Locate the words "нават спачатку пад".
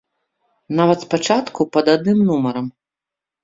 0.79-1.95